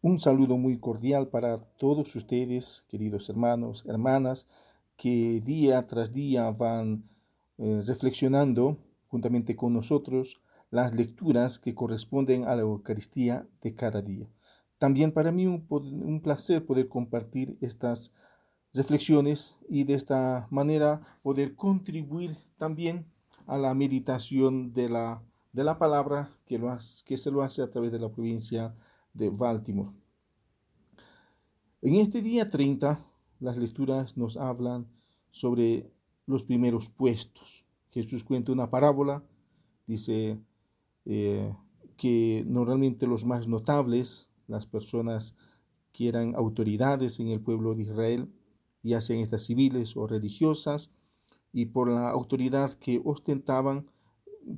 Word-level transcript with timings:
Un 0.00 0.20
saludo 0.20 0.56
muy 0.56 0.78
cordial 0.78 1.26
para 1.26 1.58
todos 1.58 2.14
ustedes, 2.14 2.84
queridos 2.88 3.28
hermanos, 3.30 3.84
hermanas, 3.84 4.46
que 4.96 5.40
día 5.40 5.84
tras 5.88 6.12
día 6.12 6.52
van 6.52 7.02
eh, 7.56 7.82
reflexionando 7.84 8.78
juntamente 9.08 9.56
con 9.56 9.72
nosotros 9.72 10.40
las 10.70 10.94
lecturas 10.94 11.58
que 11.58 11.74
corresponden 11.74 12.44
a 12.44 12.54
la 12.54 12.62
Eucaristía 12.62 13.48
de 13.60 13.74
cada 13.74 14.00
día. 14.00 14.28
También 14.78 15.10
para 15.10 15.32
mí 15.32 15.48
un, 15.48 16.20
placer 16.22 16.64
poder 16.64 16.88
compartir 16.88 17.58
estas 17.60 18.12
reflexiones 18.72 19.56
y 19.68 19.82
de 19.82 19.94
esta 19.94 20.46
manera 20.52 21.18
poder 21.24 21.56
contribuir 21.56 22.36
también 22.56 23.10
a 23.48 23.58
la 23.58 23.74
meditación 23.74 24.72
de 24.72 24.90
la, 24.90 25.24
de 25.52 25.64
la 25.64 25.76
palabra 25.76 26.30
que, 26.46 26.56
lo 26.56 26.68
que 27.04 27.16
se 27.16 27.32
lo 27.32 27.42
hace 27.42 27.62
a 27.62 27.68
través 27.68 27.90
de 27.90 27.98
la 27.98 28.10
provincia 28.10 28.76
de 29.14 29.30
Baltimore. 29.30 29.90
En 31.80 31.94
este 31.94 32.22
día 32.22 32.46
30, 32.46 32.98
las 33.40 33.56
lecturas 33.56 34.16
nos 34.16 34.36
hablan 34.36 34.88
sobre 35.30 35.92
los 36.26 36.44
primeros 36.44 36.90
puestos. 36.90 37.64
Jesús 37.90 38.24
cuenta 38.24 38.52
una 38.52 38.70
parábola, 38.70 39.24
dice 39.86 40.40
eh, 41.04 41.54
que 41.96 42.44
normalmente 42.46 43.06
los 43.06 43.24
más 43.24 43.48
notables, 43.48 44.28
las 44.46 44.66
personas 44.66 45.34
que 45.92 46.08
eran 46.08 46.34
autoridades 46.34 47.20
en 47.20 47.28
el 47.28 47.40
pueblo 47.40 47.74
de 47.74 47.82
Israel, 47.82 48.28
ya 48.82 49.00
sean 49.00 49.20
estas 49.20 49.44
civiles 49.44 49.96
o 49.96 50.06
religiosas, 50.06 50.90
y 51.52 51.66
por 51.66 51.90
la 51.90 52.10
autoridad 52.10 52.74
que 52.74 53.00
ostentaban, 53.04 53.90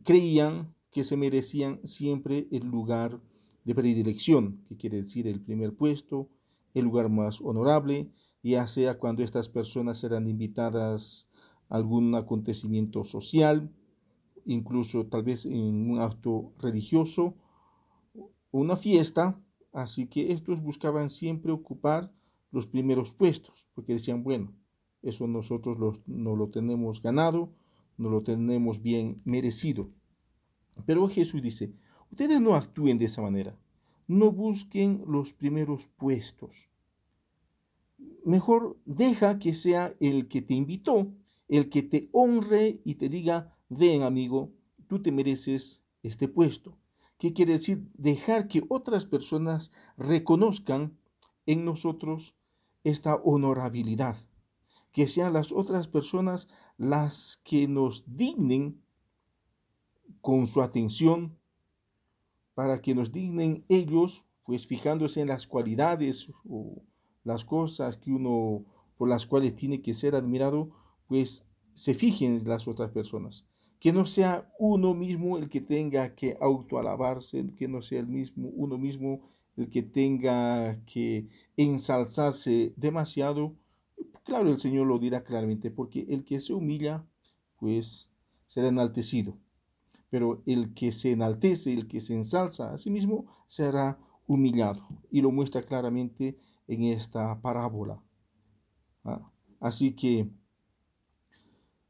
creían 0.05 0.75
que 0.91 1.05
se 1.05 1.17
merecían 1.17 1.81
siempre 1.85 2.49
el 2.51 2.67
lugar 2.67 3.21
de 3.65 3.75
predilección, 3.75 4.65
que 4.69 4.77
quiere 4.77 4.99
decir 4.99 5.27
el 5.27 5.41
primer 5.41 5.75
puesto, 5.75 6.29
el 6.75 6.85
lugar 6.85 7.09
más 7.09 7.41
honorable, 7.41 8.11
ya 8.43 8.67
sea 8.67 8.99
cuando 8.99 9.23
estas 9.23 9.49
personas 9.49 10.03
eran 10.05 10.27
invitadas 10.27 11.29
a 11.69 11.77
algún 11.77 12.15
acontecimiento 12.15 13.05
social, 13.05 13.71
incluso 14.45 15.07
tal 15.07 15.23
vez 15.23 15.47
en 15.47 15.91
un 15.91 16.01
acto 16.01 16.53
religioso, 16.59 17.35
una 18.51 18.77
fiesta, 18.77 19.41
así 19.73 20.07
que 20.07 20.33
estos 20.33 20.63
buscaban 20.63 21.11
siempre 21.11 21.53
ocupar 21.53 22.13
los 22.51 22.67
primeros 22.67 23.13
puestos, 23.13 23.67
porque 23.75 23.93
decían, 23.93 24.25
bueno, 24.25 24.53
eso 25.03 25.27
nosotros 25.27 25.79
no 26.07 26.37
lo 26.37 26.49
tenemos 26.49 27.01
ganado, 27.03 27.53
no 27.97 28.11
lo 28.11 28.23
tenemos 28.23 28.83
bien 28.83 29.21
merecido. 29.25 29.91
Pero 30.87 31.09
Jesús 31.09 31.43
dice, 31.43 31.73
ustedes 32.11 32.41
no 32.41 32.55
actúen 32.55 32.99
de 32.99 33.07
esa 33.07 33.23
manera, 33.23 33.59
no 34.07 34.33
busquen 34.33 35.05
los 35.07 35.33
primeros 35.33 35.87
puestos. 35.87 36.69
Mejor 38.25 38.79
deja 38.85 39.39
que 39.39 39.55
sea 39.55 39.95
el 40.01 40.29
que 40.29 40.43
te 40.43 40.55
invitó, 40.55 41.13
el 41.49 41.69
que 41.69 41.83
te 41.83 42.09
honre 42.13 42.81
y 42.85 42.97
te 42.97 43.09
diga, 43.09 43.57
ven 43.69 44.03
amigo, 44.03 44.53
tú 44.87 45.01
te 45.01 45.13
mereces 45.13 45.83
este 46.03 46.29
puesto. 46.29 46.77
¿Qué 47.19 47.33
quiere 47.33 47.53
decir? 47.53 47.87
Dejar 47.95 48.49
que 48.49 48.63
otras 48.69 49.05
personas 49.05 49.71
reconozcan 49.97 50.99
en 51.47 51.65
nosotros 51.65 52.35
esta 52.83 53.17
honorabilidad. 53.17 54.17
Que 54.93 55.07
sean 55.07 55.35
las 55.35 55.53
otras 55.53 55.87
personas 55.87 56.49
las 56.79 57.41
que 57.45 57.69
nos 57.69 58.05
dignen 58.07 58.83
con 60.21 60.47
su 60.47 60.63
atención, 60.63 61.39
para 62.55 62.81
que 62.81 62.95
nos 62.95 63.13
dignen 63.13 63.65
ellos, 63.69 64.25
pues 64.45 64.67
fijándose 64.67 65.21
en 65.21 65.29
las 65.29 65.47
cualidades 65.47 66.31
o 66.49 66.83
las 67.25 67.45
cosas 67.45 67.97
que 67.97 68.11
uno 68.11 68.65
por 68.97 69.09
las 69.09 69.27
cuales 69.27 69.55
tiene 69.55 69.81
que 69.81 69.95
ser 69.95 70.15
admirado, 70.15 70.71
pues 71.07 71.47
se 71.73 71.95
fijen 71.95 72.37
en 72.37 72.49
las 72.49 72.69
otras 72.69 72.91
personas. 72.91 73.47
Que 73.79 73.93
no 73.93 74.05
sea 74.05 74.53
uno 74.59 74.93
mismo 74.93 75.39
el 75.39 75.49
que 75.49 75.63
tenga 75.63 76.15
que 76.15 76.37
autoalabarse, 76.41 77.47
que 77.57 77.67
no 77.67 77.81
sea 77.81 78.01
el 78.01 78.09
mismo, 78.09 78.49
uno 78.49 78.77
mismo 78.77 79.23
el 79.57 79.71
que 79.71 79.83
tenga 79.83 80.85
que 80.85 81.29
ensalzarse 81.57 82.75
demasiado, 82.77 83.55
claro, 84.25 84.51
el 84.51 84.59
Señor 84.59 84.87
lo 84.87 84.99
dirá 84.99 85.23
claramente, 85.25 85.71
porque 85.71 86.07
el 86.09 86.25
que 86.25 86.41
se 86.41 86.53
humilla, 86.53 87.07
pues 87.59 88.09
será 88.47 88.69
enaltecido. 88.69 89.39
Pero 90.11 90.43
el 90.47 90.75
que 90.75 90.93
se 90.93 91.13
enaltece, 91.13 91.73
el 91.73 91.87
que 91.87 92.01
se 92.01 92.15
ensalza 92.15 92.73
a 92.73 92.79
sí 92.79 92.91
mismo, 92.91 93.27
será 93.47 93.99
humillado. 94.27 94.87
Y 95.11 95.23
lo 95.23 95.31
muestra 95.31 95.63
claramente 95.63 96.39
en 96.69 96.85
esta 96.85 97.41
parábola. 97.41 98.03
¿ah? 99.05 99.31
Así 99.61 99.93
que, 99.93 100.29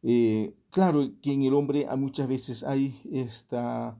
eh, 0.03 0.55
claro 0.71 1.11
que 1.23 1.33
en 1.33 1.43
el 1.43 1.55
hombre 1.55 1.87
muchas 1.97 2.29
veces 2.29 2.65
hay 2.65 3.01
esta 3.11 3.99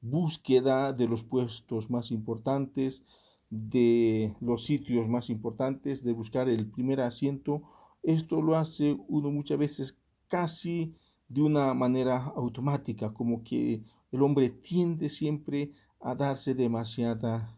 búsqueda 0.00 0.92
de 0.92 1.08
los 1.08 1.24
puestos 1.24 1.90
más 1.90 2.10
importantes, 2.10 3.02
de 3.50 4.34
los 4.40 4.64
sitios 4.64 5.08
más 5.08 5.28
importantes, 5.28 6.04
de 6.04 6.12
buscar 6.12 6.48
el 6.48 6.70
primer 6.70 7.00
asiento. 7.00 7.62
Esto 8.02 8.40
lo 8.40 8.56
hace 8.56 8.96
uno 9.08 9.30
muchas 9.30 9.58
veces 9.58 9.98
casi 10.28 10.94
de 11.30 11.42
una 11.42 11.72
manera 11.74 12.24
automática, 12.36 13.14
como 13.14 13.42
que 13.44 13.84
el 14.10 14.22
hombre 14.22 14.50
tiende 14.50 15.08
siempre 15.08 15.72
a 16.00 16.14
darse 16.16 16.54
demasiada 16.54 17.56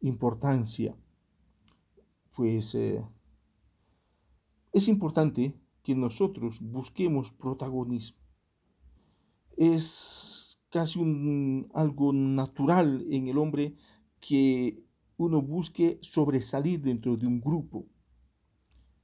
importancia. 0.00 0.96
Pues 2.34 2.74
eh, 2.74 3.00
es 4.72 4.88
importante 4.88 5.54
que 5.84 5.94
nosotros 5.94 6.60
busquemos 6.60 7.30
protagonismo. 7.30 8.18
Es 9.56 10.58
casi 10.68 11.00
algo 11.74 12.12
natural 12.12 13.06
en 13.08 13.28
el 13.28 13.38
hombre 13.38 13.76
que 14.18 14.82
uno 15.16 15.40
busque 15.40 15.98
sobresalir 16.02 16.80
dentro 16.80 17.16
de 17.16 17.26
un 17.28 17.40
grupo, 17.40 17.86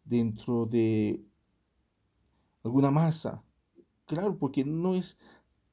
dentro 0.03 0.67
de 0.67 1.23
alguna 2.65 2.91
masa. 2.91 3.45
Claro, 4.08 4.38
porque 4.38 4.64
no 4.64 4.94
es 4.94 5.19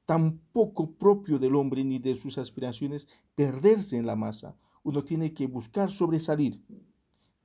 tampoco 0.06 0.92
propio 0.92 1.40
del 1.40 1.56
hombre 1.56 1.86
ni 1.86 2.00
de 2.00 2.16
sus 2.16 2.38
aspiraciones 2.38 3.08
perderse 3.34 3.98
en 3.98 4.06
la 4.06 4.18
masa. 4.18 4.58
Uno 4.84 5.06
tiene 5.06 5.34
que 5.34 5.48
buscar 5.48 5.90
sobresalir, 5.90 6.62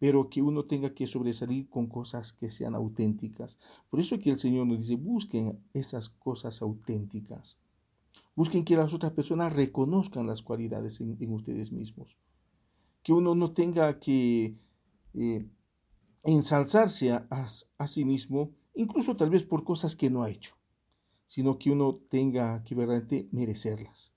pero 0.00 0.28
que 0.28 0.42
uno 0.42 0.64
tenga 0.64 0.92
que 0.92 1.06
sobresalir 1.06 1.68
con 1.70 1.86
cosas 1.86 2.32
que 2.32 2.50
sean 2.50 2.74
auténticas. 2.74 3.56
Por 3.88 4.00
eso 4.00 4.18
que 4.18 4.30
el 4.30 4.38
Señor 4.38 4.66
nos 4.66 4.80
dice, 4.80 4.96
busquen 4.96 5.60
esas 5.74 6.08
cosas 6.08 6.60
auténticas. 6.60 7.56
Busquen 8.34 8.64
que 8.64 8.76
las 8.76 8.92
otras 8.92 9.12
personas 9.12 9.54
reconozcan 9.54 10.26
las 10.26 10.42
cualidades 10.42 11.00
en, 11.00 11.32
ustedes 11.32 11.70
mismos. 11.70 12.18
Que 13.04 13.12
uno 13.12 13.36
no 13.36 13.52
tenga 13.52 14.00
que 14.00 14.56
eh, 15.14 15.46
ensalzarse 16.24 17.12
a, 17.12 17.86
sí 17.86 18.04
mismo, 18.04 18.50
incluso 18.74 19.16
tal 19.16 19.30
vez 19.30 19.44
por 19.44 19.62
cosas 19.62 19.94
que 19.94 20.10
no 20.10 20.24
ha 20.24 20.30
hecho, 20.30 20.56
sino 21.30 21.60
que 21.60 21.70
uno 21.70 22.00
tenga 22.08 22.64
que 22.64 22.74
verdaderamente 22.74 23.28
merecerlas. 23.30 24.12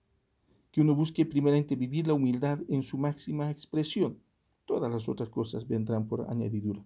Que 0.72 0.82
uno 0.82 0.96
busque 0.96 1.28
primeramente 1.28 1.76
vivir 1.76 2.08
la 2.08 2.16
humildad 2.16 2.62
en 2.70 2.82
su 2.82 2.98
máxima 2.98 3.52
expresión. 3.52 4.18
Todas 4.66 4.92
las 4.92 5.08
otras 5.08 5.30
cosas 5.30 5.68
vendrán 5.68 6.08
por 6.08 6.28
añadidura. 6.28 6.84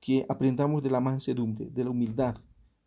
Que 0.00 0.24
aprendamos 0.30 0.82
de 0.82 0.90
la 0.90 1.00
mansedumbre, 1.00 1.68
de 1.68 1.84
la 1.84 1.90
humildad 1.90 2.36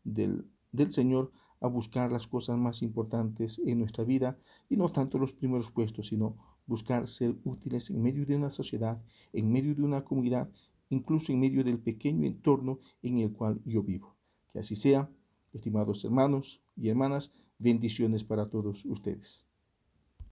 del, 0.04 0.48
del 0.72 0.92
Señor 0.92 1.32
a 1.62 1.68
buscar 1.68 2.12
las 2.12 2.26
cosas 2.26 2.58
más 2.58 2.82
importantes 2.82 3.62
en 3.64 3.78
nuestra 3.78 4.04
vida 4.04 4.40
y 4.68 4.76
no 4.76 4.90
tanto 4.90 5.20
los 5.20 5.36
primeros 5.36 5.70
puestos, 5.70 6.08
sino 6.08 6.38
buscar 6.66 7.06
ser 7.06 7.36
útiles 7.44 7.92
en 7.92 8.02
medio 8.02 8.26
de 8.26 8.36
una 8.36 8.50
sociedad, 8.50 9.00
en 9.32 9.52
medio 9.52 9.76
de 9.76 9.84
una 9.84 10.04
comunidad, 10.04 10.50
incluso 10.90 11.32
en 11.34 11.40
medio 11.40 11.64
del 11.64 11.78
pequeño 11.78 12.26
entorno 12.26 12.80
en 13.04 13.20
el 13.20 13.32
cual 13.32 13.62
yo 13.64 13.84
vivo. 13.84 14.16
Que 14.52 14.58
así 14.58 14.76
sea, 14.76 15.08
estimados 15.54 16.04
hermanos 16.04 16.62
y 16.76 16.90
hermanas, 16.90 17.32
bendiciones 17.60 18.24
para 18.24 18.50
todos 18.50 18.86
ustedes. 18.86 19.48